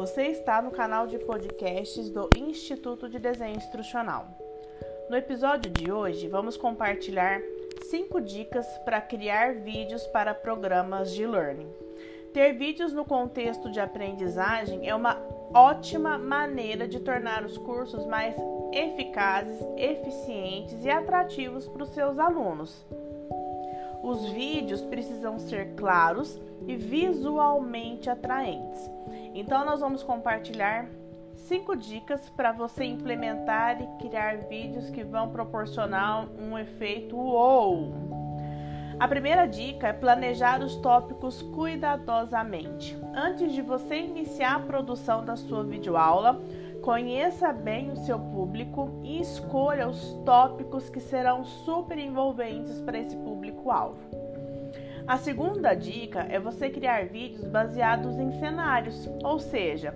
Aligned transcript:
Você 0.00 0.28
está 0.28 0.62
no 0.62 0.70
canal 0.70 1.06
de 1.06 1.18
podcasts 1.18 2.08
do 2.08 2.30
Instituto 2.34 3.06
de 3.06 3.18
Desenho 3.18 3.58
Instrucional. 3.58 4.28
No 5.10 5.14
episódio 5.14 5.70
de 5.70 5.92
hoje, 5.92 6.26
vamos 6.26 6.56
compartilhar 6.56 7.42
5 7.82 8.18
dicas 8.22 8.66
para 8.78 9.02
criar 9.02 9.56
vídeos 9.56 10.06
para 10.06 10.32
programas 10.32 11.12
de 11.12 11.26
learning. 11.26 11.70
Ter 12.32 12.54
vídeos 12.54 12.94
no 12.94 13.04
contexto 13.04 13.70
de 13.70 13.78
aprendizagem 13.78 14.88
é 14.88 14.94
uma 14.94 15.20
ótima 15.52 16.16
maneira 16.16 16.88
de 16.88 17.00
tornar 17.00 17.44
os 17.44 17.58
cursos 17.58 18.06
mais 18.06 18.34
eficazes, 18.72 19.60
eficientes 19.76 20.82
e 20.82 20.88
atrativos 20.88 21.68
para 21.68 21.82
os 21.82 21.90
seus 21.90 22.18
alunos. 22.18 22.86
Os 24.10 24.26
vídeos 24.26 24.82
precisam 24.82 25.38
ser 25.38 25.76
claros 25.76 26.36
e 26.66 26.74
visualmente 26.74 28.10
atraentes. 28.10 28.90
Então, 29.32 29.64
nós 29.64 29.78
vamos 29.78 30.02
compartilhar 30.02 30.88
cinco 31.36 31.76
dicas 31.76 32.28
para 32.30 32.50
você 32.50 32.82
implementar 32.82 33.80
e 33.80 33.86
criar 34.02 34.38
vídeos 34.48 34.90
que 34.90 35.04
vão 35.04 35.30
proporcionar 35.30 36.26
um 36.42 36.58
efeito 36.58 37.16
wow. 37.16 38.10
A 38.98 39.06
primeira 39.06 39.46
dica 39.46 39.86
é 39.86 39.92
planejar 39.92 40.60
os 40.60 40.74
tópicos 40.74 41.40
cuidadosamente. 41.40 42.98
Antes 43.14 43.52
de 43.52 43.62
você 43.62 43.94
iniciar 43.94 44.56
a 44.56 44.60
produção 44.60 45.24
da 45.24 45.36
sua 45.36 45.62
videoaula, 45.62 46.42
Conheça 46.82 47.52
bem 47.52 47.90
o 47.90 47.96
seu 47.96 48.18
público 48.18 49.00
e 49.02 49.20
escolha 49.20 49.86
os 49.86 50.14
tópicos 50.24 50.88
que 50.88 50.98
serão 50.98 51.44
super 51.44 51.98
envolventes 51.98 52.80
para 52.80 52.98
esse 52.98 53.14
público-alvo. 53.16 53.98
A 55.06 55.18
segunda 55.18 55.74
dica 55.74 56.26
é 56.30 56.40
você 56.40 56.70
criar 56.70 57.04
vídeos 57.06 57.44
baseados 57.44 58.18
em 58.18 58.32
cenários, 58.38 59.10
ou 59.22 59.38
seja, 59.38 59.94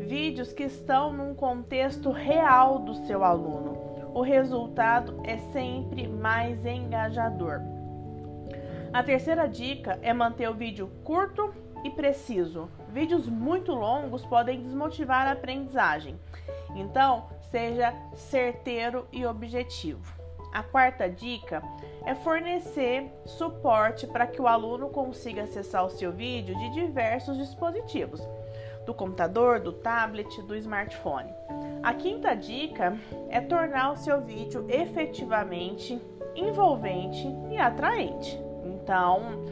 vídeos 0.00 0.52
que 0.52 0.64
estão 0.64 1.12
num 1.12 1.34
contexto 1.34 2.10
real 2.10 2.80
do 2.80 2.94
seu 3.06 3.22
aluno. 3.22 3.78
O 4.12 4.20
resultado 4.20 5.20
é 5.24 5.36
sempre 5.36 6.08
mais 6.08 6.64
engajador. 6.66 7.60
A 8.92 9.02
terceira 9.02 9.46
dica 9.46 9.98
é 10.02 10.12
manter 10.12 10.48
o 10.48 10.54
vídeo 10.54 10.90
curto 11.04 11.54
e 11.84 11.90
preciso. 11.90 12.68
Vídeos 12.88 13.28
muito 13.28 13.72
longos 13.72 14.24
podem 14.24 14.62
desmotivar 14.62 15.28
a 15.28 15.32
aprendizagem. 15.32 16.18
Então, 16.74 17.26
seja 17.50 17.94
certeiro 18.14 19.06
e 19.12 19.24
objetivo. 19.24 20.24
A 20.52 20.62
quarta 20.62 21.08
dica 21.08 21.62
é 22.04 22.14
fornecer 22.14 23.12
suporte 23.26 24.06
para 24.06 24.26
que 24.26 24.40
o 24.40 24.46
aluno 24.46 24.88
consiga 24.88 25.42
acessar 25.42 25.84
o 25.84 25.90
seu 25.90 26.12
vídeo 26.12 26.56
de 26.56 26.70
diversos 26.70 27.36
dispositivos, 27.36 28.20
do 28.86 28.94
computador, 28.94 29.58
do 29.58 29.72
tablet, 29.72 30.42
do 30.42 30.54
smartphone. 30.56 31.30
A 31.82 31.92
quinta 31.92 32.34
dica 32.34 32.96
é 33.28 33.40
tornar 33.40 33.92
o 33.92 33.96
seu 33.96 34.20
vídeo 34.20 34.64
efetivamente 34.68 36.00
envolvente 36.36 37.26
e 37.50 37.58
atraente. 37.58 38.38
Então, 38.64 39.44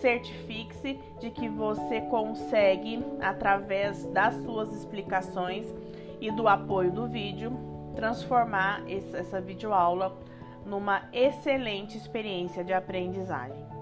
certifique-se 0.00 0.98
de 1.20 1.30
que 1.30 1.48
você 1.48 2.00
consegue, 2.02 3.04
através 3.20 4.04
das 4.06 4.34
suas 4.42 4.72
explicações 4.72 5.66
e 6.20 6.30
do 6.30 6.48
apoio 6.48 6.90
do 6.90 7.06
vídeo, 7.06 7.52
transformar 7.94 8.82
essa 8.88 9.40
videoaula 9.40 10.16
numa 10.64 11.02
excelente 11.12 11.96
experiência 11.96 12.64
de 12.64 12.72
aprendizagem. 12.72 13.75